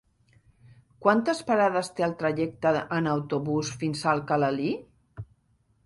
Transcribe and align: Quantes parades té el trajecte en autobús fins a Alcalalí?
Quantes 1.05 1.41
parades 1.51 1.91
té 1.99 2.07
el 2.09 2.17
trajecte 2.23 2.73
en 2.99 3.13
autobús 3.15 3.71
fins 3.83 4.03
a 4.09 4.13
Alcalalí? 4.19 4.77